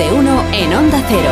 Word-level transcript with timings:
de 0.00 0.10
uno 0.14 0.42
en 0.54 0.72
Onda 0.72 1.04
Cero. 1.06 1.30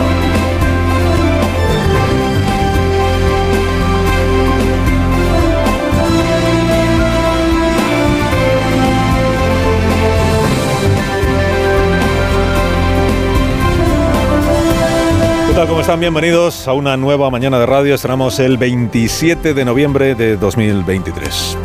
¿Cómo 15.67 15.81
están? 15.81 15.99
Bienvenidos 16.01 16.69
a 16.69 16.75
una 16.75 16.99
nueva 16.99 17.31
mañana 17.31 17.59
de 17.59 17.65
radio. 17.65 17.95
Estrenamos 17.95 18.39
el 18.39 18.59
27 18.59 19.55
de 19.55 19.65
noviembre 19.65 20.15
de 20.15 20.37
2023. 20.37 21.57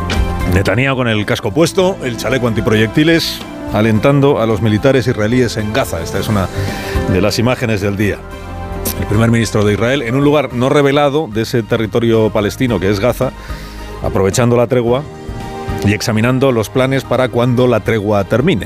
Netanyahu 0.54 0.96
con 0.96 1.10
el 1.10 1.26
casco 1.26 1.52
puesto, 1.52 1.98
el 2.02 2.16
chaleco 2.16 2.48
antiproyectiles, 2.48 3.42
alentando 3.74 4.40
a 4.40 4.46
los 4.46 4.62
militares 4.62 5.08
israelíes 5.08 5.58
en 5.58 5.74
Gaza. 5.74 6.02
Esta 6.02 6.20
es 6.20 6.28
una 6.28 6.48
de 7.14 7.22
las 7.22 7.38
imágenes 7.38 7.80
del 7.80 7.96
día. 7.96 8.18
El 9.00 9.06
primer 9.06 9.30
ministro 9.30 9.64
de 9.64 9.74
Israel 9.74 10.02
en 10.02 10.16
un 10.16 10.24
lugar 10.24 10.52
no 10.54 10.70
revelado 10.70 11.30
de 11.32 11.44
ese 11.44 11.62
territorio 11.62 12.32
palestino 12.32 12.80
que 12.80 12.90
es 12.90 13.00
Gaza, 13.00 13.32
aprovechando 14.02 14.58
la 14.58 14.66
tregua 14.66 15.04
y 15.86 15.94
examinando 15.94 16.52
los 16.52 16.70
planes 16.70 17.04
para 17.04 17.30
cuando 17.30 17.68
la 17.68 17.82
tregua 17.82 18.24
termine. 18.24 18.66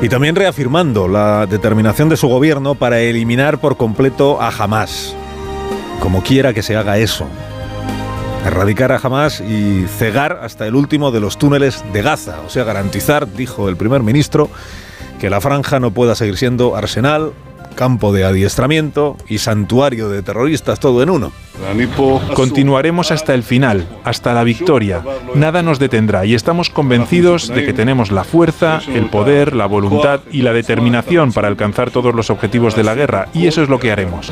Y 0.00 0.08
también 0.08 0.34
reafirmando 0.34 1.06
la 1.06 1.46
determinación 1.46 2.08
de 2.08 2.16
su 2.16 2.26
gobierno 2.26 2.74
para 2.74 2.98
eliminar 2.98 3.60
por 3.60 3.76
completo 3.76 4.42
a 4.42 4.48
Hamas, 4.48 5.14
como 6.00 6.24
quiera 6.24 6.52
que 6.52 6.64
se 6.64 6.76
haga 6.76 6.98
eso. 6.98 7.28
Erradicar 8.44 8.90
a 8.90 8.98
Hamas 9.00 9.40
y 9.40 9.86
cegar 9.86 10.40
hasta 10.42 10.66
el 10.66 10.74
último 10.74 11.12
de 11.12 11.20
los 11.20 11.38
túneles 11.38 11.84
de 11.92 12.02
Gaza, 12.02 12.40
o 12.44 12.50
sea, 12.50 12.64
garantizar, 12.64 13.32
dijo 13.32 13.68
el 13.68 13.76
primer 13.76 14.02
ministro, 14.02 14.50
que 15.20 15.30
la 15.30 15.40
franja 15.40 15.78
no 15.78 15.92
pueda 15.92 16.16
seguir 16.16 16.36
siendo 16.36 16.74
arsenal, 16.74 17.32
campo 17.74 18.12
de 18.12 18.24
adiestramiento 18.24 19.16
y 19.28 19.38
santuario 19.38 20.08
de 20.08 20.22
terroristas, 20.22 20.80
todo 20.80 21.02
en 21.02 21.10
uno. 21.10 21.32
Continuaremos 22.34 23.10
hasta 23.10 23.34
el 23.34 23.42
final, 23.42 23.86
hasta 24.04 24.34
la 24.34 24.44
victoria. 24.44 25.02
Nada 25.34 25.62
nos 25.62 25.78
detendrá 25.78 26.24
y 26.24 26.34
estamos 26.34 26.70
convencidos 26.70 27.48
de 27.48 27.64
que 27.64 27.72
tenemos 27.72 28.10
la 28.10 28.24
fuerza, 28.24 28.80
el 28.88 29.06
poder, 29.06 29.54
la 29.54 29.66
voluntad 29.66 30.20
y 30.30 30.42
la 30.42 30.52
determinación 30.52 31.32
para 31.32 31.48
alcanzar 31.48 31.90
todos 31.90 32.14
los 32.14 32.30
objetivos 32.30 32.76
de 32.76 32.84
la 32.84 32.94
guerra 32.94 33.28
y 33.34 33.46
eso 33.46 33.62
es 33.62 33.68
lo 33.68 33.78
que 33.78 33.92
haremos. 33.92 34.30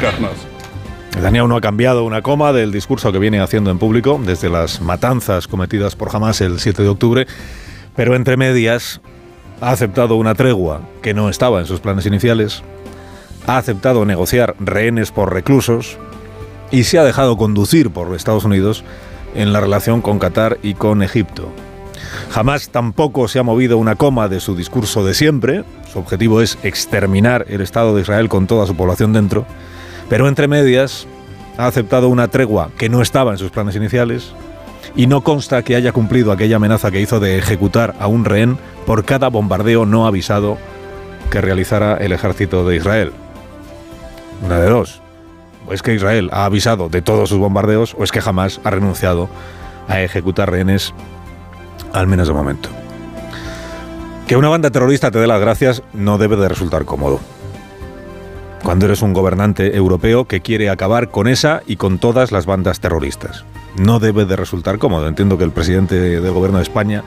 Netanyahu 1.14 1.48
no 1.48 1.56
ha 1.56 1.60
cambiado 1.60 2.04
una 2.04 2.22
coma 2.22 2.52
del 2.52 2.72
discurso 2.72 3.12
que 3.12 3.18
viene 3.18 3.40
haciendo 3.40 3.70
en 3.70 3.78
público 3.78 4.20
desde 4.24 4.48
las 4.48 4.80
matanzas 4.80 5.48
cometidas 5.48 5.96
por 5.96 6.14
Hamas 6.14 6.40
el 6.40 6.60
7 6.60 6.82
de 6.82 6.88
octubre, 6.88 7.26
pero 7.96 8.14
entre 8.14 8.36
medias 8.36 9.00
ha 9.60 9.70
aceptado 9.72 10.16
una 10.16 10.34
tregua 10.34 10.80
que 11.02 11.12
no 11.12 11.28
estaba 11.28 11.60
en 11.60 11.66
sus 11.66 11.80
planes 11.80 12.06
iniciales, 12.06 12.62
ha 13.50 13.58
aceptado 13.58 14.04
negociar 14.04 14.54
rehenes 14.60 15.10
por 15.10 15.34
reclusos 15.34 15.98
y 16.70 16.84
se 16.84 17.00
ha 17.00 17.04
dejado 17.04 17.36
conducir 17.36 17.90
por 17.90 18.14
Estados 18.14 18.44
Unidos 18.44 18.84
en 19.34 19.52
la 19.52 19.58
relación 19.58 20.02
con 20.02 20.20
Qatar 20.20 20.58
y 20.62 20.74
con 20.74 21.02
Egipto. 21.02 21.48
Jamás 22.30 22.68
tampoco 22.68 23.26
se 23.26 23.40
ha 23.40 23.42
movido 23.42 23.76
una 23.78 23.96
coma 23.96 24.28
de 24.28 24.38
su 24.38 24.54
discurso 24.54 25.04
de 25.04 25.14
siempre. 25.14 25.64
Su 25.92 25.98
objetivo 25.98 26.40
es 26.40 26.58
exterminar 26.62 27.44
el 27.48 27.60
Estado 27.60 27.92
de 27.96 28.02
Israel 28.02 28.28
con 28.28 28.46
toda 28.46 28.68
su 28.68 28.76
población 28.76 29.12
dentro. 29.12 29.44
Pero 30.08 30.28
entre 30.28 30.46
medias 30.46 31.08
ha 31.58 31.66
aceptado 31.66 32.08
una 32.08 32.28
tregua 32.28 32.70
que 32.78 32.88
no 32.88 33.02
estaba 33.02 33.32
en 33.32 33.38
sus 33.38 33.50
planes 33.50 33.74
iniciales 33.74 34.32
y 34.94 35.08
no 35.08 35.22
consta 35.22 35.64
que 35.64 35.74
haya 35.74 35.90
cumplido 35.90 36.30
aquella 36.30 36.56
amenaza 36.56 36.92
que 36.92 37.00
hizo 37.00 37.18
de 37.18 37.38
ejecutar 37.38 37.96
a 37.98 38.06
un 38.06 38.24
rehén 38.24 38.58
por 38.86 39.04
cada 39.04 39.28
bombardeo 39.28 39.86
no 39.86 40.06
avisado 40.06 40.56
que 41.32 41.40
realizara 41.40 41.96
el 41.96 42.12
ejército 42.12 42.64
de 42.64 42.76
Israel. 42.76 43.12
Una 44.42 44.58
de 44.58 44.68
dos. 44.68 45.00
O 45.68 45.72
es 45.72 45.82
que 45.82 45.94
Israel 45.94 46.30
ha 46.32 46.44
avisado 46.44 46.88
de 46.88 47.02
todos 47.02 47.28
sus 47.28 47.38
bombardeos 47.38 47.94
o 47.98 48.04
es 48.04 48.12
que 48.12 48.20
jamás 48.20 48.60
ha 48.64 48.70
renunciado 48.70 49.28
a 49.88 50.00
ejecutar 50.00 50.50
rehenes, 50.50 50.94
al 51.92 52.06
menos 52.06 52.28
de 52.28 52.34
momento. 52.34 52.68
Que 54.26 54.36
una 54.36 54.48
banda 54.48 54.70
terrorista 54.70 55.10
te 55.10 55.18
dé 55.18 55.26
las 55.26 55.40
gracias 55.40 55.82
no 55.92 56.16
debe 56.16 56.36
de 56.36 56.48
resultar 56.48 56.84
cómodo. 56.84 57.20
Cuando 58.62 58.86
eres 58.86 59.02
un 59.02 59.12
gobernante 59.12 59.76
europeo 59.76 60.26
que 60.26 60.40
quiere 60.40 60.70
acabar 60.70 61.10
con 61.10 61.26
esa 61.28 61.62
y 61.66 61.76
con 61.76 61.98
todas 61.98 62.30
las 62.30 62.46
bandas 62.46 62.80
terroristas. 62.80 63.44
No 63.76 63.98
debe 63.98 64.26
de 64.26 64.36
resultar 64.36 64.78
cómodo. 64.78 65.08
Entiendo 65.08 65.38
que 65.38 65.44
el 65.44 65.50
presidente 65.50 66.20
del 66.20 66.32
gobierno 66.32 66.58
de 66.58 66.64
España 66.64 67.02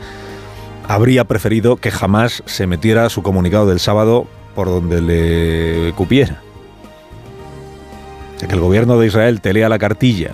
habría 0.88 1.25
preferido 1.25 1.77
que 1.77 1.91
jamás 1.91 2.43
se 2.45 2.67
metiera 2.67 3.09
su 3.09 3.23
comunicado 3.23 3.67
del 3.67 3.79
sábado 3.79 4.27
por 4.55 4.67
donde 4.67 5.01
le 5.01 5.93
cupiera 5.93 6.42
que 8.47 8.55
el 8.55 8.61
gobierno 8.61 8.97
de 8.99 9.07
Israel 9.07 9.41
te 9.41 9.53
lea 9.53 9.69
la 9.69 9.79
cartilla 9.79 10.31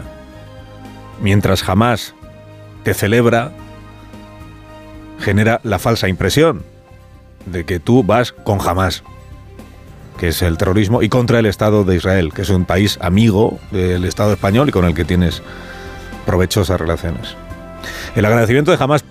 mientras 1.22 1.64
jamás 1.64 2.14
te 2.84 2.94
celebra, 2.94 3.52
genera 5.20 5.60
la 5.64 5.80
falsa 5.80 6.08
impresión 6.08 6.64
de 7.46 7.66
que 7.66 7.80
tú 7.80 8.04
vas 8.04 8.32
con 8.32 8.60
jamás, 8.60 9.04
que 10.18 10.30
es 10.30 10.42
el 10.42 10.58
terrorismo, 10.58 11.02
y 11.02 11.10
contra 11.10 11.40
el 11.40 11.46
Estado 11.46 11.84
de 11.84 11.96
Israel, 11.96 12.32
que 12.34 12.44
es 12.44 12.50
un 12.50 12.66
país 12.66 12.98
amigo 13.02 13.60
del 13.72 14.06
Estado 14.06 14.34
español 14.34 14.70
y 14.70 14.72
con 14.72 14.86
el 14.86 14.94
que 14.94 15.06
tienes 15.06 15.42
provechosas 16.26 16.80
relaciones. 16.80 17.36
El 18.16 18.26
agradecimiento 18.26 18.72
de 18.72 18.78
jamás 18.78 19.04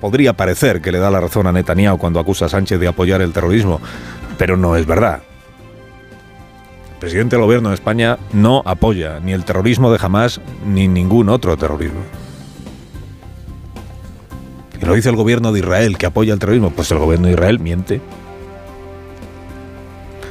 podría 0.00 0.34
parecer 0.34 0.80
que 0.80 0.92
le 0.92 0.98
da 0.98 1.10
la 1.10 1.20
razón 1.20 1.46
a 1.46 1.52
Netanyahu 1.52 1.98
cuando 1.98 2.20
acusa 2.20 2.46
a 2.46 2.48
Sánchez 2.48 2.78
de 2.78 2.88
apoyar 2.88 3.20
el 3.22 3.32
terrorismo, 3.32 3.80
pero 4.38 4.56
no 4.56 4.76
es 4.76 4.86
verdad. 4.86 5.22
Presidente 7.00 7.36
del 7.36 7.44
gobierno 7.44 7.68
de 7.68 7.74
España 7.74 8.18
no 8.32 8.62
apoya 8.64 9.20
ni 9.20 9.32
el 9.32 9.44
terrorismo 9.44 9.92
de 9.92 9.98
Hamas 10.00 10.40
ni 10.66 10.88
ningún 10.88 11.28
otro 11.28 11.56
terrorismo. 11.56 12.00
Y 14.80 14.84
lo 14.84 14.94
dice 14.94 15.10
el 15.10 15.16
gobierno 15.16 15.52
de 15.52 15.60
Israel 15.60 15.98
que 15.98 16.06
apoya 16.06 16.32
el 16.32 16.38
terrorismo, 16.38 16.70
pues 16.70 16.90
el 16.90 16.98
gobierno 16.98 17.26
de 17.26 17.34
Israel 17.34 17.60
miente. 17.60 18.00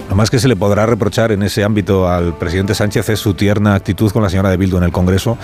Lo 0.10 0.16
más 0.16 0.30
que 0.30 0.40
se 0.40 0.48
le 0.48 0.56
podrá 0.56 0.86
reprochar 0.86 1.32
en 1.32 1.42
ese 1.44 1.64
ámbito 1.64 2.08
al 2.08 2.38
presidente 2.38 2.76
Sánchez 2.76 3.10
es 3.10 3.20
su 3.20 3.34
tierna 3.34 3.74
actitud 3.74 4.12
con 4.12 4.22
la 4.22 4.30
señora 4.30 4.50
de 4.50 4.58
Bildu 4.58 4.78
en 4.78 4.84
el 4.84 4.92
Congreso, 4.92 5.38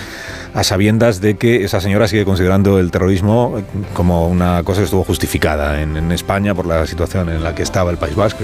a 0.54 0.64
sabiendas 0.64 1.20
de 1.20 1.36
que 1.36 1.64
esa 1.64 1.82
señora 1.82 2.08
sigue 2.08 2.26
considerando 2.26 2.80
el 2.80 2.92
terrorismo 2.92 3.62
como 3.94 4.28
una 4.28 4.64
cosa 4.64 4.80
que 4.82 4.86
estuvo 4.86 5.04
justificada 5.04 5.82
en, 5.82 6.12
España 6.12 6.54
por 6.54 6.66
la 6.66 6.86
situación 6.86 7.30
en 7.30 7.44
la 7.44 7.56
que 7.56 7.64
estaba 7.64 7.90
el 7.90 7.98
País 7.98 8.16
Vasco. 8.16 8.44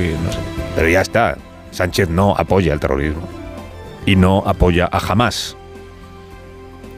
Pero 0.76 0.90
ya 0.90 1.02
está, 1.02 1.38
Sánchez 1.78 2.10
no 2.10 2.36
apoya 2.36 2.74
el 2.74 2.80
terrorismo 2.80 3.22
y 4.06 4.16
no 4.16 4.44
apoya 4.46 4.90
a 4.92 4.98
Hamas. 4.98 5.56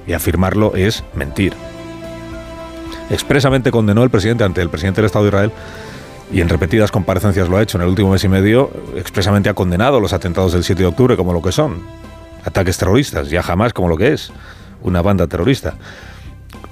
Y 0.07 0.13
afirmarlo 0.13 0.75
es 0.75 1.03
mentir. 1.13 1.53
Expresamente 3.09 3.72
condenó 3.72 4.03
el 4.03 4.09
presidente 4.09 4.45
ante 4.45 4.62
el 4.62 4.69
presidente 4.69 5.01
del 5.01 5.07
Estado 5.07 5.25
de 5.25 5.29
Israel 5.29 5.51
y 6.31 6.41
en 6.41 6.50
repetidas 6.50 6.91
comparecencias 6.91 7.50
lo 7.50 7.57
ha 7.57 7.62
hecho 7.62 7.78
en 7.78 7.84
el 7.84 7.89
último 7.89 8.12
mes 8.12 8.23
y 8.23 8.29
medio, 8.29 8.72
expresamente 8.95 9.50
ha 9.50 9.53
condenado 9.53 10.00
los 10.00 10.13
atentados 10.13 10.53
del 10.53 10.63
7 10.63 10.81
de 10.81 10.88
octubre 10.88 11.18
como 11.18 11.34
lo 11.34 11.41
que 11.41 11.51
son, 11.51 11.81
ataques 12.45 12.78
terroristas, 12.78 13.29
ya 13.29 13.44
jamás 13.44 13.73
como 13.73 13.89
lo 13.89 13.97
que 13.97 14.13
es, 14.13 14.31
una 14.81 15.01
banda 15.01 15.28
terrorista. 15.28 15.75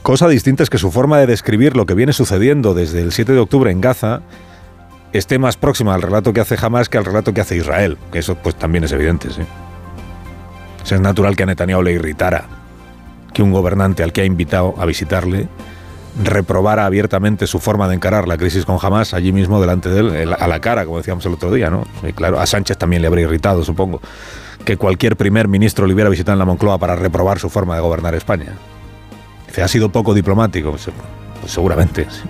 Cosa 0.01 0.29
distinta 0.29 0.63
es 0.63 0.69
que 0.69 0.77
su 0.77 0.91
forma 0.91 1.17
de 1.19 1.27
describir 1.27 1.75
lo 1.75 1.85
que 1.85 1.95
viene 1.95 2.13
sucediendo 2.13 2.73
desde 2.73 3.01
el 3.01 3.11
7 3.11 3.33
de 3.33 3.39
octubre 3.39 3.71
en 3.71 3.81
Gaza 3.81 4.21
esté 5.13 5.39
más 5.39 5.57
próxima 5.57 5.93
al 5.93 6.01
relato 6.01 6.33
que 6.33 6.41
hace 6.41 6.57
Hamas 6.61 6.89
que 6.89 6.97
al 6.97 7.05
relato 7.05 7.33
que 7.33 7.41
hace 7.41 7.55
Israel, 7.55 7.97
que 8.11 8.19
eso 8.19 8.35
pues 8.35 8.55
también 8.55 8.83
es 8.83 8.91
evidente, 8.91 9.29
sí. 9.31 9.41
es 10.83 11.01
natural 11.01 11.35
que 11.35 11.43
a 11.43 11.45
Netanyahu 11.45 11.81
le 11.81 11.93
irritara 11.93 12.45
que 13.33 13.43
un 13.43 13.51
gobernante 13.51 14.03
al 14.03 14.13
que 14.13 14.21
ha 14.21 14.25
invitado 14.25 14.75
a 14.77 14.85
visitarle 14.85 15.47
reprobara 16.23 16.85
abiertamente 16.85 17.45
su 17.45 17.59
forma 17.59 17.87
de 17.87 17.95
encarar 17.95 18.27
la 18.27 18.37
crisis 18.37 18.65
con 18.65 18.79
Hamas 18.81 19.13
allí 19.13 19.31
mismo 19.31 19.61
delante 19.61 19.89
de 19.89 20.23
él, 20.23 20.33
a 20.33 20.47
la 20.47 20.59
cara, 20.59 20.85
como 20.85 20.97
decíamos 20.97 21.25
el 21.27 21.33
otro 21.33 21.51
día, 21.51 21.69
¿no? 21.69 21.85
Claro, 22.15 22.39
a 22.39 22.47
Sánchez 22.47 22.77
también 22.77 23.03
le 23.03 23.07
habría 23.07 23.25
irritado, 23.25 23.63
supongo, 23.63 24.01
que 24.65 24.77
cualquier 24.77 25.15
primer 25.15 25.47
ministro 25.47 25.85
le 25.85 25.93
hubiera 25.93 26.09
visitado 26.09 26.33
en 26.33 26.39
la 26.39 26.45
Moncloa 26.45 26.79
para 26.79 26.95
reprobar 26.95 27.37
su 27.37 27.49
forma 27.49 27.75
de 27.75 27.81
gobernar 27.81 28.15
España. 28.15 28.53
Dice, 29.47 29.61
ha 29.61 29.67
sido 29.67 29.89
poco 29.89 30.15
diplomático, 30.15 30.71
pues 30.71 30.89
seguramente. 31.45 32.07
Sí. 32.09 32.23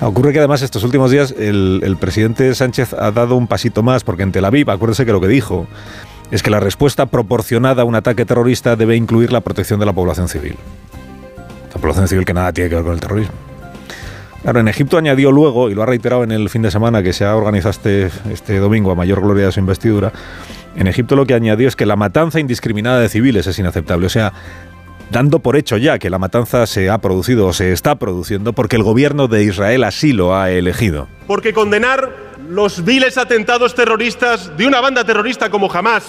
Ocurre 0.00 0.32
que 0.32 0.38
además 0.38 0.60
estos 0.60 0.84
últimos 0.84 1.10
días 1.10 1.34
el, 1.38 1.96
presidente 1.98 2.54
Sánchez 2.54 2.92
ha 2.92 3.10
dado 3.12 3.36
un 3.36 3.46
pasito 3.46 3.82
más, 3.82 4.04
porque 4.04 4.22
en 4.22 4.32
Tel 4.32 4.44
Aviv, 4.44 4.70
acuérdese 4.70 5.06
que 5.06 5.12
lo 5.12 5.20
que 5.20 5.28
dijo 5.28 5.66
es 6.30 6.42
que 6.42 6.50
la 6.50 6.60
respuesta 6.60 7.06
proporcionada 7.06 7.82
a 7.82 7.84
un 7.84 7.94
ataque 7.94 8.26
terrorista 8.26 8.76
debe 8.76 8.96
incluir 8.96 9.32
la 9.32 9.40
protección 9.40 9.80
de 9.80 9.86
la 9.86 9.92
población 9.92 10.28
civil. 10.28 10.56
La 11.74 11.80
población 11.80 12.08
civil 12.08 12.24
que 12.24 12.34
nada 12.34 12.52
tiene 12.52 12.68
que 12.68 12.76
ver 12.76 12.84
con 12.84 12.92
el 12.92 13.00
terrorismo. 13.00 13.34
Claro, 14.42 14.60
en 14.60 14.68
Egipto 14.68 14.98
añadió 14.98 15.32
luego, 15.32 15.70
y 15.70 15.74
lo 15.74 15.82
ha 15.82 15.86
reiterado 15.86 16.24
en 16.24 16.30
el 16.30 16.50
fin 16.50 16.62
de 16.62 16.70
semana 16.70 17.02
que 17.02 17.12
se 17.12 17.24
ha 17.24 17.34
organizado 17.34 17.70
este, 17.70 18.10
este 18.30 18.58
domingo 18.58 18.90
a 18.90 18.94
mayor 18.94 19.20
gloria 19.20 19.46
de 19.46 19.52
su 19.52 19.60
investidura, 19.60 20.12
en 20.76 20.86
Egipto 20.86 21.16
lo 21.16 21.26
que 21.26 21.34
añadió 21.34 21.68
es 21.68 21.74
que 21.74 21.86
la 21.86 21.96
matanza 21.96 22.38
indiscriminada 22.38 23.00
de 23.00 23.08
civiles 23.08 23.46
es 23.46 23.58
inaceptable. 23.58 24.06
O 24.06 24.10
sea, 24.10 24.34
dando 25.10 25.40
por 25.40 25.56
hecho 25.56 25.76
ya 25.76 25.98
que 25.98 26.10
la 26.10 26.18
matanza 26.18 26.66
se 26.66 26.90
ha 26.90 26.98
producido 26.98 27.46
o 27.46 27.52
se 27.52 27.72
está 27.72 27.96
produciendo 27.96 28.52
porque 28.52 28.76
el 28.76 28.82
gobierno 28.82 29.28
de 29.28 29.44
Israel 29.44 29.84
así 29.84 30.12
lo 30.12 30.36
ha 30.36 30.50
elegido. 30.50 31.08
Porque 31.26 31.52
condenar 31.52 32.10
los 32.48 32.84
viles 32.84 33.18
atentados 33.18 33.74
terroristas 33.74 34.56
de 34.56 34.66
una 34.66 34.80
banda 34.80 35.04
terrorista 35.04 35.50
como 35.50 35.72
Hamas 35.72 36.04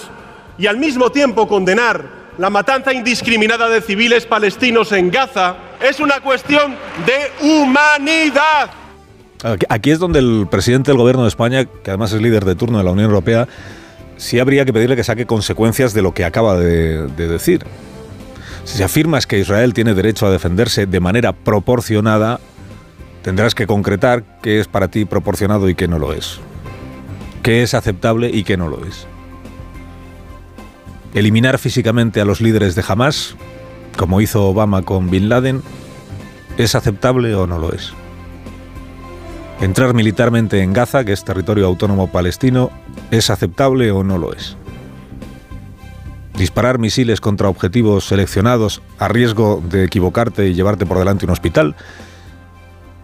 y 0.58 0.66
al 0.66 0.76
mismo 0.76 1.10
tiempo 1.10 1.48
condenar 1.48 2.18
la 2.38 2.50
matanza 2.50 2.92
indiscriminada 2.92 3.68
de 3.68 3.80
civiles 3.80 4.24
palestinos 4.24 4.92
en 4.92 5.10
Gaza 5.10 5.56
es 5.80 5.98
una 5.98 6.20
cuestión 6.20 6.76
de 7.04 7.48
humanidad. 7.48 8.70
Aquí 9.68 9.90
es 9.90 9.98
donde 9.98 10.18
el 10.18 10.46
presidente 10.50 10.90
del 10.90 10.98
gobierno 10.98 11.22
de 11.22 11.28
España, 11.28 11.64
que 11.64 11.90
además 11.90 12.12
es 12.12 12.20
líder 12.20 12.44
de 12.44 12.54
turno 12.54 12.78
de 12.78 12.84
la 12.84 12.90
Unión 12.90 13.06
Europea, 13.06 13.48
sí 14.16 14.38
habría 14.38 14.64
que 14.64 14.72
pedirle 14.72 14.96
que 14.96 15.04
saque 15.04 15.26
consecuencias 15.26 15.94
de 15.94 16.02
lo 16.02 16.12
que 16.12 16.24
acaba 16.24 16.56
de, 16.56 17.06
de 17.08 17.28
decir. 17.28 17.64
Si 18.68 18.84
afirmas 18.84 19.26
que 19.26 19.40
Israel 19.40 19.74
tiene 19.74 19.94
derecho 19.94 20.26
a 20.26 20.30
defenderse 20.30 20.86
de 20.86 21.00
manera 21.00 21.32
proporcionada, 21.32 22.38
tendrás 23.22 23.54
que 23.54 23.66
concretar 23.66 24.22
qué 24.40 24.60
es 24.60 24.68
para 24.68 24.88
ti 24.88 25.04
proporcionado 25.04 25.68
y 25.68 25.74
qué 25.74 25.88
no 25.88 25.98
lo 25.98 26.12
es. 26.12 26.38
Qué 27.42 27.64
es 27.64 27.74
aceptable 27.74 28.30
y 28.32 28.44
qué 28.44 28.56
no 28.56 28.68
lo 28.68 28.84
es. 28.84 29.08
Eliminar 31.12 31.58
físicamente 31.58 32.20
a 32.20 32.24
los 32.24 32.40
líderes 32.40 32.76
de 32.76 32.84
Hamas, 32.86 33.34
como 33.96 34.20
hizo 34.20 34.46
Obama 34.46 34.82
con 34.82 35.10
Bin 35.10 35.28
Laden, 35.28 35.62
¿es 36.56 36.76
aceptable 36.76 37.34
o 37.34 37.48
no 37.48 37.58
lo 37.58 37.72
es? 37.72 37.92
Entrar 39.60 39.92
militarmente 39.92 40.62
en 40.62 40.72
Gaza, 40.74 41.04
que 41.04 41.14
es 41.14 41.24
territorio 41.24 41.66
autónomo 41.66 42.12
palestino, 42.12 42.70
¿es 43.10 43.30
aceptable 43.30 43.90
o 43.90 44.04
no 44.04 44.18
lo 44.18 44.34
es? 44.34 44.56
Disparar 46.38 46.78
misiles 46.78 47.20
contra 47.20 47.48
objetivos 47.48 48.06
seleccionados 48.06 48.80
a 49.00 49.08
riesgo 49.08 49.60
de 49.68 49.84
equivocarte 49.84 50.46
y 50.46 50.54
llevarte 50.54 50.86
por 50.86 50.98
delante 50.98 51.26
un 51.26 51.32
hospital, 51.32 51.74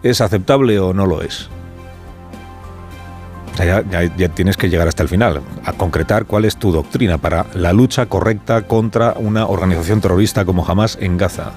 ¿es 0.03 0.21
aceptable 0.21 0.79
o 0.79 0.93
no 0.93 1.05
lo 1.05 1.21
es? 1.21 1.49
ya, 3.57 3.83
ya, 4.17 4.29
tienes 4.29 4.55
que 4.55 4.69
llegar 4.69 4.87
hasta 4.87 5.03
el 5.03 5.09
final, 5.09 5.41
a 5.65 5.73
concretar 5.73 6.25
cuál 6.25 6.45
es 6.45 6.57
tu 6.57 6.71
doctrina 6.71 7.17
para 7.17 7.45
la 7.53 7.73
lucha 7.73 8.05
correcta 8.05 8.67
contra 8.67 9.13
una 9.17 9.47
organización 9.47 10.01
terrorista 10.01 10.45
como 10.45 10.65
Hamas 10.65 10.97
en 11.01 11.17
Gaza. 11.17 11.51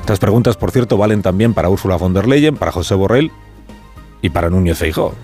Estas 0.00 0.20
preguntas, 0.20 0.56
por 0.56 0.70
cierto, 0.70 0.96
valen 0.96 1.22
también 1.22 1.52
para 1.52 1.68
Ursula 1.68 1.96
von 1.96 2.14
der 2.14 2.28
Leyen, 2.28 2.56
para 2.56 2.70
José 2.70 2.94
Borrell 2.94 3.32
y 4.22 4.30
para 4.30 4.50
Núñez 4.50 4.78
Feijóo. 4.78 5.14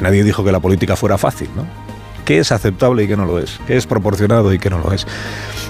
Nadie 0.00 0.24
dijo 0.24 0.44
que 0.44 0.52
la 0.52 0.60
política 0.60 0.96
fuera 0.96 1.18
fácil, 1.18 1.48
¿no? 1.54 1.85
¿Qué 2.26 2.38
es 2.38 2.50
aceptable 2.50 3.04
y 3.04 3.06
qué 3.06 3.16
no 3.16 3.24
lo 3.24 3.38
es? 3.38 3.60
¿Qué 3.68 3.76
es 3.76 3.86
proporcionado 3.86 4.52
y 4.52 4.58
qué 4.58 4.68
no 4.68 4.80
lo 4.80 4.92
es? 4.92 5.06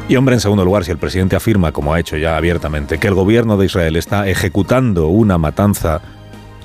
Y 0.08 0.17
hombre, 0.17 0.37
en 0.37 0.41
segundo 0.41 0.64
lugar, 0.64 0.87
si 0.87 0.91
el 0.91 0.97
presidente 0.97 1.37
afirma, 1.37 1.70
como 1.70 1.93
ha 1.93 2.00
hecho 2.00 2.17
ya 2.17 2.35
abiertamente, 2.38 2.97
que 2.97 3.08
el 3.08 3.14
gobierno 3.14 3.58
de 3.58 3.67
Israel 3.67 3.94
está 3.94 4.26
ejecutando 4.26 5.08
una 5.08 5.37
matanza 5.37 6.00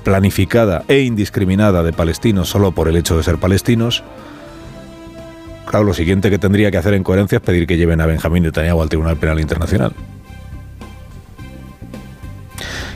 planificada 0.06 0.86
e 0.88 1.02
indiscriminada 1.02 1.84
de 1.84 1.92
palestinos 1.92 2.50
solo 2.50 2.72
por 2.72 2.88
el 2.88 2.96
hecho 2.96 3.18
de 3.18 3.24
ser 3.24 3.38
palestinos, 3.38 4.02
claro, 5.66 5.84
lo 5.84 5.94
siguiente 5.94 6.30
que 6.30 6.40
tendría 6.40 6.72
que 6.72 6.78
hacer 6.78 6.94
en 6.94 7.04
coherencia 7.04 7.36
es 7.36 7.42
pedir 7.42 7.68
que 7.68 7.76
lleven 7.76 8.00
a 8.00 8.06
Benjamín 8.06 8.44
Netanyahu 8.44 8.82
al 8.82 8.88
Tribunal 8.88 9.18
Penal 9.18 9.42
Internacional. 9.42 9.92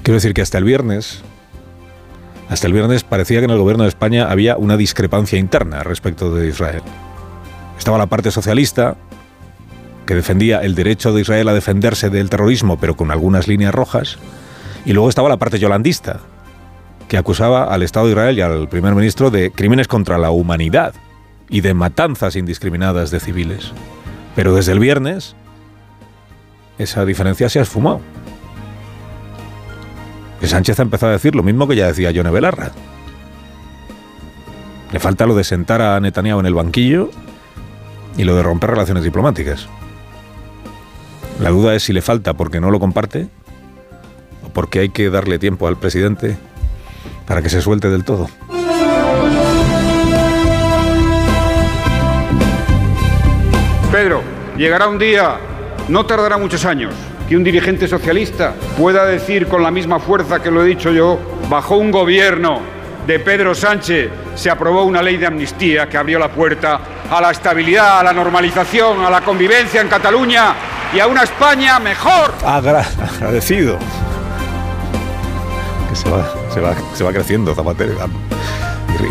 Quiero 0.02 0.16
decir 0.16 0.34
que 0.34 0.42
hasta 0.42 0.60
el 0.60 0.64
viernes, 0.64 1.24
hasta 2.50 2.68
el 2.68 2.74
viernes 2.74 3.04
parecía 3.04 3.40
que 3.40 3.46
en 3.46 3.52
el 3.52 3.58
gobierno 3.58 3.84
de 3.84 3.90
España 3.90 4.30
había 4.30 4.58
una 4.58 4.78
discrepancia 4.78 5.40
interna 5.40 5.84
respecto 5.84 6.34
de 6.34 6.48
Israel. 6.48 6.82
Estaba 7.78 7.98
la 7.98 8.06
parte 8.08 8.32
socialista, 8.32 8.96
que 10.06 10.16
defendía 10.16 10.62
el 10.62 10.76
derecho 10.76 11.14
de 11.14 11.22
Israel 11.22 11.50
a 11.50 11.54
defenderse 11.54 12.10
del 12.10 12.30
terrorismo, 12.30 12.78
pero 12.80 12.96
con 12.96 13.12
algunas 13.12 13.48
líneas 13.48 13.74
rojas, 13.74 14.18
y 14.86 14.94
luego 14.94 15.10
estaba 15.10 15.30
la 15.30 15.38
parte 15.38 15.58
yolandista, 15.58 16.20
que 17.08 17.18
acusaba 17.18 17.74
al 17.74 17.84
Estado 17.84 18.06
de 18.06 18.12
Israel 18.14 18.38
y 18.38 18.42
al 18.42 18.70
primer 18.70 18.94
ministro 18.94 19.32
de 19.32 19.52
crímenes 19.52 19.88
contra 19.88 20.18
la 20.18 20.32
humanidad 20.32 20.94
y 21.50 21.62
de 21.62 21.74
matanzas 21.74 22.36
indiscriminadas 22.36 23.12
de 23.12 23.20
civiles. 23.20 23.72
Pero 24.36 24.54
desde 24.54 24.72
el 24.72 24.80
viernes 24.80 25.36
esa 26.78 27.06
diferencia 27.06 27.50
se 27.50 27.60
ha 27.60 27.62
esfumado. 27.62 28.02
Sánchez 30.48 30.80
ha 30.80 30.84
empezado 30.84 31.12
a 31.12 31.14
decir 31.14 31.36
lo 31.36 31.44
mismo 31.44 31.68
que 31.68 31.76
ya 31.76 31.88
decía 31.88 32.12
Yone 32.12 32.32
Belarra. 32.32 32.72
Le 34.92 35.00
falta 35.00 35.26
lo 35.26 35.36
de 35.36 35.44
sentar 35.44 35.82
a 35.82 36.00
Netanyahu 36.00 36.40
en 36.40 36.46
el 36.46 36.54
banquillo 36.54 37.10
y 38.18 38.24
lo 38.24 38.36
de 38.36 38.44
romper 38.44 38.72
relaciones 38.72 39.04
diplomáticas. 39.04 39.68
La 41.40 41.50
duda 41.50 41.76
es 41.76 41.84
si 41.84 41.94
le 41.94 42.02
falta 42.02 42.34
porque 42.34 42.62
no 42.62 42.72
lo 42.72 42.80
comparte 42.80 43.28
o 44.46 44.50
porque 44.50 44.80
hay 44.80 44.90
que 44.90 45.10
darle 45.10 45.38
tiempo 45.38 45.68
al 45.68 45.78
presidente 45.78 46.38
para 47.28 47.42
que 47.42 47.50
se 47.50 47.62
suelte 47.62 47.90
del 47.90 48.06
todo. 48.06 48.30
Pedro, 53.92 54.22
llegará 54.58 54.88
un 54.88 55.00
día, 55.00 55.38
no 55.88 56.06
tardará 56.06 56.38
muchos 56.38 56.66
años, 56.66 56.94
que 57.28 57.36
un 57.36 57.44
dirigente 57.44 57.88
socialista 57.88 58.54
pueda 58.78 59.06
decir 59.06 59.48
con 59.48 59.64
la 59.64 59.72
misma 59.72 60.00
fuerza 60.00 60.42
que 60.42 60.52
lo 60.52 60.64
he 60.64 60.68
dicho 60.68 60.92
yo, 60.92 61.20
bajo 61.50 61.78
un 61.78 61.92
gobierno 61.92 62.60
de 63.08 63.20
Pedro 63.20 63.54
Sánchez 63.54 64.10
se 64.36 64.50
aprobó 64.50 64.84
una 64.84 65.02
ley 65.02 65.18
de 65.18 65.28
amnistía 65.28 65.88
que 65.88 65.98
abrió 65.98 66.20
la 66.20 66.30
puerta 66.30 66.80
a 67.10 67.22
la 67.22 67.32
estabilidad, 67.32 68.00
a 68.00 68.04
la 68.04 68.14
normalización, 68.14 69.04
a 69.06 69.10
la 69.10 69.22
convivencia 69.22 69.82
en 69.82 69.88
Cataluña 69.88 70.56
y 70.94 71.00
a 71.00 71.08
una 71.08 71.24
España 71.24 71.80
mejor. 71.80 72.34
agradecido. 73.20 73.78
Que 75.90 75.96
se 75.96 76.10
va 76.10 76.26
se 76.96 77.04
va, 77.04 77.12
creciendo 77.12 77.54
Zapatero 77.54 77.96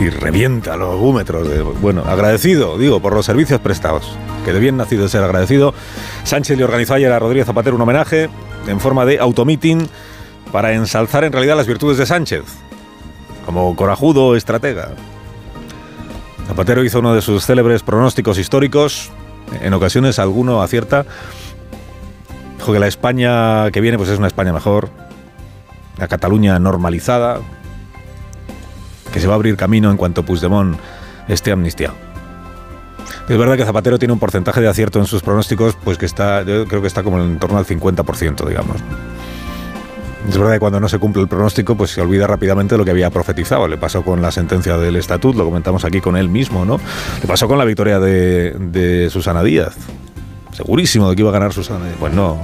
y, 0.01 0.11
revienta 0.11 0.77
los 0.77 0.99
gúmetros. 0.99 1.49
bueno, 1.81 2.03
agradecido, 2.07 2.79
digo, 2.79 3.01
por 3.01 3.15
los 3.15 3.27
servicios 3.27 3.61
prestados, 3.61 4.17
que 4.45 4.53
de 4.53 4.61
bien 4.61 4.77
nacido 4.77 5.09
ser 5.09 5.23
agradecido. 5.23 5.75
Sánchez 6.25 6.59
le 6.59 6.65
organizó 6.65 6.95
ayer 6.95 7.13
a 7.13 7.19
Rodríguez 7.19 7.47
Zapatero 7.47 7.77
un 7.77 7.83
homenaje 7.83 8.29
en 8.67 8.81
forma 8.81 9.05
de 9.05 9.19
automeeting 9.19 9.89
para 10.53 10.73
ensalzar 10.73 11.25
en 11.25 11.33
realidad 11.33 11.57
las 11.57 11.67
virtudes 11.67 11.99
de 11.99 12.07
Sánchez, 12.07 12.45
como 13.45 13.75
corajudo 13.77 14.37
estratega. 14.37 14.91
Zapatero 16.47 16.85
hizo 16.85 17.01
uno 17.01 17.15
de 17.15 17.23
sus 17.23 17.45
célebres 17.45 17.83
pronósticos 17.83 18.39
históricos, 18.39 19.11
en 19.61 19.73
ocasiones 19.75 20.19
alguno 20.19 20.63
acierta, 20.63 21.07
dijo 22.59 22.73
que 22.73 22.79
la 22.79 22.87
España 22.87 23.71
que 23.71 23.81
viene 23.81 23.99
pues 23.99 24.11
es 24.11 24.19
una 24.19 24.27
España 24.27 24.53
mejor, 24.53 24.91
la 25.99 26.09
Cataluña 26.09 26.59
normalizada, 26.59 27.41
que 29.15 29.21
se 29.21 29.29
va 29.29 29.35
a 29.35 29.37
abrir 29.37 29.57
camino 29.57 29.93
en 29.93 29.97
cuanto 29.97 30.25
Puigdemont 30.25 30.77
esté 31.29 31.53
amnistiado. 31.53 31.95
Es 33.29 33.39
verdad 33.39 33.57
que 33.57 33.65
Zapatero 33.65 33.97
tiene 33.97 34.13
un 34.13 34.19
porcentaje 34.19 34.61
de 34.61 34.67
acierto 34.67 34.99
en 34.99 35.07
sus 35.07 35.23
pronósticos, 35.23 35.79
pues 35.85 35.99
que 35.99 36.05
está, 36.05 36.43
yo 36.43 36.67
creo 36.67 36.81
que 36.81 36.89
está 36.89 37.05
como 37.05 37.23
en 37.23 37.39
torno 37.39 37.57
al 37.57 37.65
50%, 37.65 38.45
digamos. 38.49 38.79
Es 40.29 40.37
verdad 40.37 40.55
que 40.55 40.59
cuando 40.59 40.81
no 40.81 40.89
se 40.89 40.99
cumple 40.99 41.23
el 41.23 41.29
pronóstico, 41.29 41.77
pues 41.77 41.93
se 41.93 42.01
olvida 42.01 42.27
rápidamente 42.27 42.77
lo 42.77 42.85
que 42.85 42.91
había 42.91 43.09
profetizado. 43.11 43.69
Le 43.69 43.79
pasó 43.79 44.03
con 44.03 44.21
la 44.21 44.33
sentencia 44.33 44.79
del 44.79 44.97
estatut, 44.97 45.37
lo 45.37 45.45
comentamos 45.45 45.85
aquí 45.85 46.01
con 46.01 46.17
él 46.17 46.29
mismo, 46.29 46.65
¿no? 46.65 46.81
Le 47.21 47.29
pasó 47.29 47.47
con 47.47 47.57
la 47.57 47.65
victoria 47.65 48.01
de, 48.01 48.51
de 48.59 49.11
Susana 49.11 49.45
Díaz. 49.45 49.77
Segurísimo 50.51 51.09
de 51.09 51.15
que 51.15 51.23
iba 51.23 51.31
a 51.31 51.35
ganar 51.35 51.53
Susana 51.53 51.85
Díaz. 51.85 51.97
Pues 52.01 52.13
no, 52.13 52.37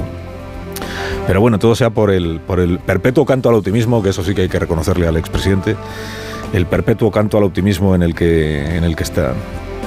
pero 1.26 1.40
bueno, 1.40 1.58
todo 1.58 1.74
sea 1.74 1.90
por 1.90 2.10
el, 2.10 2.40
por 2.40 2.58
el 2.58 2.78
perpetuo 2.80 3.24
canto 3.24 3.48
al 3.48 3.54
optimismo, 3.54 4.02
que 4.02 4.08
eso 4.08 4.24
sí 4.24 4.34
que 4.34 4.42
hay 4.42 4.48
que 4.48 4.58
reconocerle 4.58 5.06
al 5.06 5.16
expresidente, 5.16 5.76
el 6.52 6.66
perpetuo 6.66 7.10
canto 7.10 7.38
al 7.38 7.44
optimismo 7.44 7.94
en 7.94 8.02
el 8.02 8.14
que, 8.14 8.76
en 8.76 8.84
el 8.84 8.96
que 8.96 9.02
está. 9.02 9.34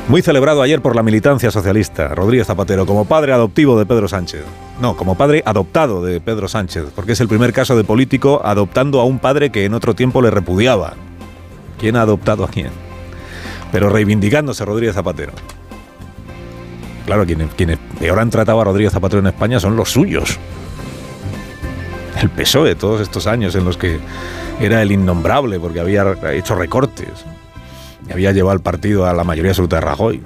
Muy 0.07 0.21
celebrado 0.21 0.61
ayer 0.61 0.81
por 0.81 0.95
la 0.95 1.03
militancia 1.03 1.49
socialista, 1.49 2.09
Rodríguez 2.09 2.47
Zapatero, 2.47 2.85
como 2.85 3.05
padre 3.05 3.31
adoptivo 3.31 3.79
de 3.79 3.85
Pedro 3.85 4.07
Sánchez. 4.07 4.43
No, 4.81 4.97
como 4.97 5.15
padre 5.15 5.43
adoptado 5.45 6.03
de 6.03 6.19
Pedro 6.19 6.47
Sánchez, 6.47 6.85
porque 6.93 7.13
es 7.13 7.21
el 7.21 7.29
primer 7.29 7.53
caso 7.53 7.77
de 7.77 7.85
político 7.85 8.41
adoptando 8.43 8.99
a 8.99 9.05
un 9.05 9.19
padre 9.19 9.49
que 9.49 9.63
en 9.63 9.73
otro 9.73 9.95
tiempo 9.95 10.21
le 10.21 10.29
repudiaba. 10.29 10.93
¿Quién 11.79 11.95
ha 11.95 12.01
adoptado 12.01 12.43
a 12.43 12.49
quién? 12.49 12.71
Pero 13.71 13.89
reivindicándose 13.89 14.65
Rodríguez 14.65 14.95
Zapatero. 14.95 15.31
Claro, 17.05 17.25
quienes, 17.25 17.53
quienes 17.53 17.79
peor 17.99 18.19
han 18.19 18.29
tratado 18.29 18.59
a 18.59 18.63
Rodríguez 18.65 18.93
Zapatero 18.93 19.19
en 19.19 19.27
España 19.27 19.59
son 19.59 19.75
los 19.75 19.89
suyos 19.89 20.37
el 22.23 22.29
PSOE 22.29 22.75
todos 22.75 23.01
estos 23.01 23.27
años 23.27 23.53
en 23.55 23.65
los 23.65 23.77
que 23.77 23.99
era 24.59 24.81
el 24.81 24.91
innombrable 24.91 25.59
porque 25.59 25.79
había 25.79 26.05
hecho 26.31 26.55
recortes 26.55 27.25
y 28.07 28.13
había 28.13 28.31
llevado 28.31 28.55
el 28.55 28.61
partido 28.61 29.05
a 29.05 29.13
la 29.13 29.23
mayoría 29.23 29.51
absoluta 29.51 29.77
de 29.77 29.81
Rajoy 29.81 30.21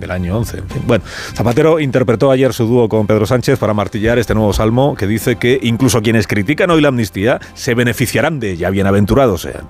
del 0.00 0.10
año 0.10 0.36
11. 0.36 0.62
Bueno, 0.86 1.04
Zapatero 1.34 1.80
interpretó 1.80 2.30
ayer 2.30 2.52
su 2.52 2.66
dúo 2.66 2.88
con 2.88 3.06
Pedro 3.06 3.26
Sánchez 3.26 3.58
para 3.58 3.72
martillar 3.74 4.18
este 4.18 4.34
nuevo 4.34 4.52
salmo 4.52 4.94
que 4.96 5.06
dice 5.06 5.36
que 5.36 5.58
incluso 5.62 6.02
quienes 6.02 6.26
critican 6.26 6.70
hoy 6.70 6.82
la 6.82 6.88
amnistía 6.88 7.40
se 7.54 7.74
beneficiarán 7.74 8.40
de 8.40 8.52
ella, 8.52 8.68
bienaventurados 8.70 9.42
sean. 9.42 9.66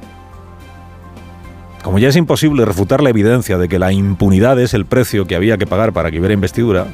Como 1.85 1.99
ya 2.00 2.09
es 2.09 2.16
imposible 2.16 2.64
refutar 2.64 3.02
la 3.02 3.11
evidencia 3.11 3.59
de 3.59 3.68
que 3.68 3.78
la 3.78 3.92
impunidad 3.92 4.59
es 4.59 4.75
el 4.75 4.87
precio 4.87 5.26
que 5.26 5.37
había 5.37 5.59
que 5.59 5.66
pagar 5.66 5.92
para 5.92 6.11
que 6.11 6.18
hubiera 6.18 6.35
investidura, 6.35 6.87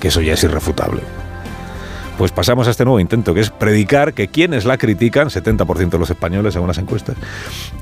que 0.00 0.08
eso 0.08 0.20
ya 0.20 0.34
es 0.34 0.44
irrefutable 0.44 1.00
Pues 2.18 2.32
pasamos 2.32 2.66
a 2.66 2.72
este 2.72 2.84
nuevo 2.84 2.98
intento, 2.98 3.32
que 3.32 3.40
es 3.40 3.50
predicar 3.50 4.12
que 4.12 4.26
quienes 4.26 4.64
la 4.64 4.76
critican, 4.76 5.28
70% 5.28 5.90
de 5.90 5.98
los 6.00 6.10
españoles 6.10 6.52
según 6.52 6.66
las 6.66 6.78
encuestas, 6.78 7.16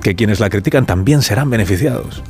que 0.03 0.15
quienes 0.15 0.41
la 0.41 0.51
critican 0.51 0.85
también 0.85 1.23
serán 1.23 1.49
beneficiados. 1.49 2.23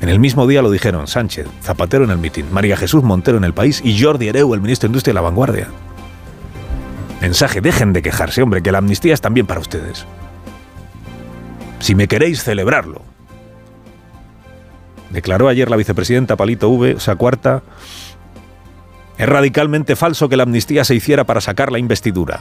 En 0.00 0.08
el 0.08 0.18
mismo 0.18 0.46
día 0.46 0.62
lo 0.62 0.70
dijeron 0.70 1.06
Sánchez, 1.06 1.46
Zapatero 1.62 2.04
en 2.04 2.10
el 2.10 2.18
mitin, 2.18 2.50
María 2.50 2.78
Jesús 2.78 3.04
Montero 3.04 3.36
en 3.36 3.44
el 3.44 3.52
país 3.52 3.82
y 3.84 4.02
Jordi 4.02 4.28
Ereu, 4.28 4.54
el 4.54 4.62
ministro 4.62 4.88
de 4.88 4.92
Industria 4.92 5.12
y 5.12 5.14
la 5.14 5.20
Vanguardia. 5.20 5.68
Mensaje, 7.20 7.60
dejen 7.60 7.92
de 7.92 8.00
quejarse, 8.00 8.42
hombre, 8.42 8.62
que 8.62 8.72
la 8.72 8.78
amnistía 8.78 9.12
es 9.12 9.20
también 9.20 9.46
para 9.46 9.60
ustedes. 9.60 10.06
Si 11.78 11.94
me 11.94 12.08
queréis 12.08 12.42
celebrarlo. 12.42 13.02
Declaró 15.10 15.48
ayer 15.48 15.68
la 15.68 15.76
vicepresidenta 15.76 16.36
Palito 16.36 16.70
V, 16.70 16.94
o 16.94 17.00
sea, 17.00 17.16
cuarta, 17.16 17.62
es 19.18 19.28
radicalmente 19.28 19.96
falso 19.96 20.28
que 20.28 20.36
la 20.36 20.44
amnistía 20.44 20.84
se 20.84 20.94
hiciera 20.94 21.24
para 21.24 21.40
sacar 21.40 21.70
la 21.70 21.78
investidura. 21.78 22.40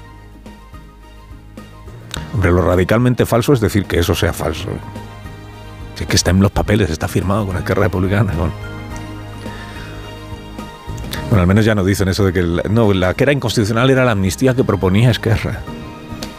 Hombre, 2.33 2.51
lo 2.51 2.61
radicalmente 2.61 3.25
falso 3.25 3.53
es 3.53 3.59
decir 3.59 3.85
que 3.85 3.99
eso 3.99 4.15
sea 4.15 4.33
falso. 4.33 4.69
Si 5.95 6.03
es 6.03 6.09
que 6.09 6.15
está 6.15 6.31
en 6.31 6.39
los 6.39 6.51
papeles, 6.51 6.89
está 6.89 7.07
firmado 7.07 7.45
con 7.45 7.55
la 7.55 7.59
Esquerra 7.59 7.83
Republicana. 7.83 8.33
Bueno, 11.29 11.41
al 11.41 11.47
menos 11.47 11.65
ya 11.65 11.75
no 11.75 11.83
dicen 11.83 12.07
eso 12.07 12.25
de 12.25 12.33
que... 12.33 12.41
no, 12.69 12.93
la 12.93 13.13
que 13.13 13.23
era 13.23 13.33
inconstitucional 13.33 13.89
era 13.89 14.05
la 14.05 14.11
amnistía 14.11 14.53
que 14.55 14.63
proponía 14.63 15.11
Esquerra. 15.11 15.59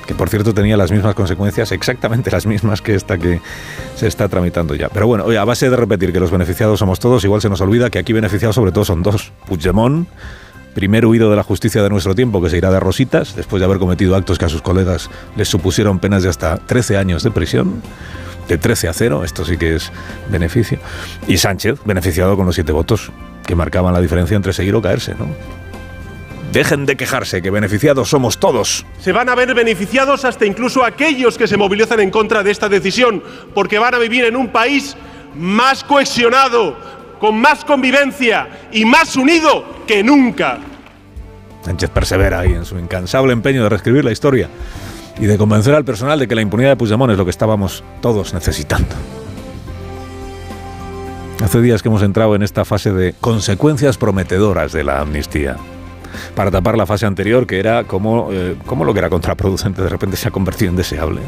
Que 0.06 0.14
por 0.14 0.28
cierto 0.28 0.52
tenía 0.52 0.76
las 0.76 0.90
mismas 0.90 1.14
consecuencias, 1.14 1.72
exactamente 1.72 2.30
las 2.30 2.46
mismas 2.46 2.82
que 2.82 2.94
esta 2.94 3.18
que 3.18 3.40
se 3.94 4.06
está 4.06 4.28
tramitando 4.28 4.74
ya. 4.74 4.88
Pero 4.88 5.06
bueno, 5.06 5.26
a 5.30 5.44
base 5.44 5.70
de 5.70 5.76
repetir 5.76 6.12
que 6.12 6.20
los 6.20 6.30
beneficiados 6.30 6.78
somos 6.78 6.98
todos, 6.98 7.24
igual 7.24 7.40
se 7.40 7.48
nos 7.48 7.60
olvida 7.60 7.90
que 7.90 7.98
aquí 7.98 8.12
beneficiados 8.12 8.56
sobre 8.56 8.72
todo 8.72 8.84
son 8.84 9.02
dos. 9.02 9.32
Puigdemont, 9.46 10.08
primer 10.74 11.06
huido 11.06 11.30
de 11.30 11.36
la 11.36 11.42
justicia 11.42 11.82
de 11.82 11.90
nuestro 11.90 12.14
tiempo, 12.14 12.42
que 12.42 12.50
se 12.50 12.56
irá 12.56 12.70
de 12.70 12.80
rositas, 12.80 13.36
después 13.36 13.60
de 13.60 13.66
haber 13.66 13.78
cometido 13.78 14.16
actos 14.16 14.38
que 14.38 14.44
a 14.46 14.48
sus 14.48 14.62
colegas 14.62 15.10
les 15.36 15.48
supusieron 15.48 15.98
penas 15.98 16.22
de 16.22 16.30
hasta 16.30 16.58
13 16.58 16.96
años 16.96 17.22
de 17.22 17.30
prisión 17.30 17.82
de 18.48 18.58
13 18.58 18.88
a 18.88 18.92
0, 18.92 19.24
esto 19.24 19.44
sí 19.44 19.56
que 19.56 19.76
es 19.76 19.92
beneficio. 20.30 20.78
Y 21.28 21.38
Sánchez, 21.38 21.78
beneficiado 21.84 22.36
con 22.36 22.46
los 22.46 22.54
siete 22.54 22.72
votos 22.72 23.12
que 23.46 23.54
marcaban 23.54 23.94
la 23.94 24.00
diferencia 24.00 24.36
entre 24.36 24.52
seguir 24.52 24.74
o 24.74 24.82
caerse, 24.82 25.14
¿no? 25.14 25.26
Dejen 26.52 26.84
de 26.84 26.96
quejarse, 26.96 27.40
que 27.40 27.50
beneficiados 27.50 28.10
somos 28.10 28.38
todos. 28.38 28.84
Se 29.00 29.10
van 29.10 29.30
a 29.30 29.34
ver 29.34 29.54
beneficiados 29.54 30.26
hasta 30.26 30.44
incluso 30.44 30.84
aquellos 30.84 31.38
que 31.38 31.48
se 31.48 31.56
movilizan 31.56 32.00
en 32.00 32.10
contra 32.10 32.42
de 32.42 32.50
esta 32.50 32.68
decisión, 32.68 33.22
porque 33.54 33.78
van 33.78 33.94
a 33.94 33.98
vivir 33.98 34.26
en 34.26 34.36
un 34.36 34.48
país 34.48 34.94
más 35.34 35.82
cohesionado, 35.82 36.76
con 37.18 37.40
más 37.40 37.64
convivencia 37.64 38.68
y 38.70 38.84
más 38.84 39.16
unido 39.16 39.64
que 39.86 40.04
nunca. 40.04 40.58
Sánchez 41.62 41.88
persevera 41.88 42.40
ahí 42.40 42.52
en 42.52 42.66
su 42.66 42.78
incansable 42.78 43.32
empeño 43.32 43.62
de 43.62 43.70
reescribir 43.70 44.04
la 44.04 44.12
historia 44.12 44.50
y 45.18 45.24
de 45.24 45.38
convencer 45.38 45.74
al 45.74 45.86
personal 45.86 46.18
de 46.18 46.28
que 46.28 46.34
la 46.34 46.42
impunidad 46.42 46.70
de 46.70 46.76
Puigdemont 46.76 47.12
es 47.12 47.18
lo 47.18 47.24
que 47.24 47.30
estábamos 47.30 47.82
todos 48.02 48.34
necesitando. 48.34 48.94
Hace 51.42 51.62
días 51.62 51.82
que 51.82 51.88
hemos 51.88 52.02
entrado 52.02 52.34
en 52.36 52.42
esta 52.42 52.66
fase 52.66 52.92
de 52.92 53.14
consecuencias 53.18 53.96
prometedoras 53.96 54.72
de 54.72 54.84
la 54.84 55.00
amnistía 55.00 55.56
para 56.34 56.50
tapar 56.50 56.76
la 56.76 56.86
fase 56.86 57.06
anterior, 57.06 57.46
que 57.46 57.58
era 57.58 57.84
como, 57.84 58.28
eh, 58.32 58.56
como 58.66 58.84
lo 58.84 58.92
que 58.92 59.00
era 59.00 59.10
contraproducente 59.10 59.82
de 59.82 59.88
repente 59.88 60.16
se 60.16 60.28
ha 60.28 60.30
convertido 60.30 60.70
en 60.70 60.76
deseable. 60.76 61.20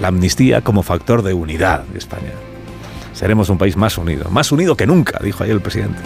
La 0.00 0.08
amnistía 0.08 0.60
como 0.60 0.82
factor 0.82 1.22
de 1.22 1.32
unidad 1.32 1.84
de 1.84 1.98
España. 1.98 2.32
Seremos 3.12 3.48
un 3.48 3.58
país 3.58 3.76
más 3.76 3.96
unido, 3.96 4.28
más 4.30 4.52
unido 4.52 4.76
que 4.76 4.86
nunca, 4.86 5.18
dijo 5.22 5.42
ayer 5.42 5.54
el 5.54 5.62
presidente. 5.62 5.98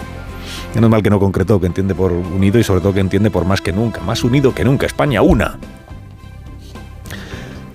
Menos 0.75 0.91
mal 0.91 1.03
que 1.03 1.11
no 1.11 1.19
concretó 1.19 1.61
que 1.61 1.67
entiende 1.67 1.95
por 1.95 2.13
unido 2.13 2.59
y 2.59 2.65
sobre 2.65 2.81
todo 2.81 2.93
que 2.93 3.01
entiende 3.01 3.31
por 3.31 3.45
más 3.45 3.61
que 3.61 3.73
nunca, 3.73 4.01
más 4.01 4.23
unido 4.23 4.55
que 4.55 4.65
nunca. 4.65 4.87
España 4.87 5.23
una. 5.23 5.59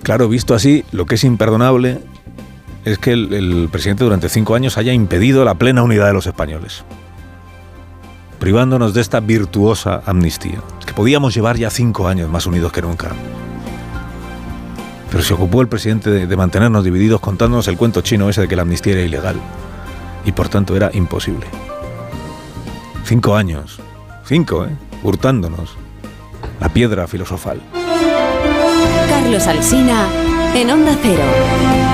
Claro, 0.02 0.28
visto 0.28 0.54
así, 0.54 0.84
lo 0.92 1.04
que 1.04 1.16
es 1.16 1.24
imperdonable 1.24 1.98
es 2.84 2.98
que 2.98 3.12
el, 3.12 3.32
el 3.34 3.68
presidente 3.70 4.04
durante 4.04 4.28
cinco 4.28 4.54
años 4.54 4.78
haya 4.78 4.92
impedido 4.92 5.44
la 5.44 5.54
plena 5.54 5.82
unidad 5.82 6.06
de 6.06 6.12
los 6.12 6.26
españoles 6.26 6.84
privándonos 8.38 8.94
de 8.94 9.00
esta 9.00 9.20
virtuosa 9.20 10.02
amnistía. 10.06 10.62
Que 10.84 10.92
podíamos 10.92 11.34
llevar 11.34 11.56
ya 11.56 11.70
cinco 11.70 12.08
años 12.08 12.30
más 12.30 12.46
unidos 12.46 12.72
que 12.72 12.82
nunca. 12.82 13.12
Pero 15.10 15.22
se 15.22 15.34
ocupó 15.34 15.62
el 15.62 15.68
presidente 15.68 16.10
de, 16.10 16.36
mantenernos 16.36 16.84
divididos 16.84 17.20
contándonos 17.20 17.68
el 17.68 17.76
cuento 17.76 18.00
chino 18.00 18.28
ese 18.28 18.42
de 18.42 18.48
que 18.48 18.56
la 18.56 18.62
amnistía 18.62 18.94
era 18.94 19.02
ilegal. 19.02 19.36
Y 20.24 20.32
por 20.32 20.48
tanto 20.48 20.76
era 20.76 20.90
imposible. 20.92 21.46
Cinco 23.04 23.36
años. 23.36 23.78
Cinco, 24.24 24.64
¿eh? 24.64 24.76
Hurtándonos. 25.02 25.76
La 26.60 26.68
piedra 26.68 27.06
filosofal. 27.06 27.60
Carlos 29.08 29.46
Alsina, 29.46 30.08
en 30.54 30.70
Onda 30.70 30.96
Cero. 31.00 31.85